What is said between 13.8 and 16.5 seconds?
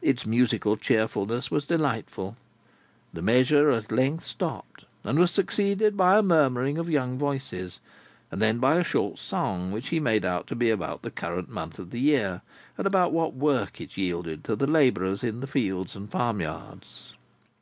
yielded to the labourers in the fields and farm